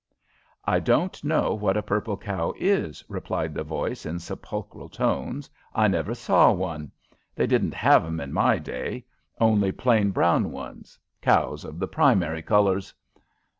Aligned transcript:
"I 0.65 0.79
don't 0.79 1.23
know 1.23 1.53
what 1.53 1.77
a 1.77 1.83
purple 1.83 2.17
cow 2.17 2.55
is," 2.57 3.03
replied 3.07 3.53
the 3.53 3.63
voice, 3.63 4.03
in 4.03 4.17
sepulchral 4.17 4.89
tones. 4.89 5.47
"I 5.75 5.87
never 5.87 6.15
saw 6.15 6.51
one. 6.51 6.91
They 7.35 7.45
didn't 7.45 7.75
have 7.75 8.03
'em 8.03 8.19
in 8.19 8.33
my 8.33 8.57
day, 8.57 9.05
only 9.39 9.71
plain 9.71 10.09
brown 10.09 10.51
ones 10.51 10.97
cows 11.21 11.63
of 11.63 11.77
the 11.77 11.87
primary 11.87 12.41
colors." 12.41 12.95